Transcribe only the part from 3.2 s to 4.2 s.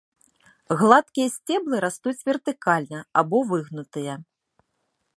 або выгнутыя.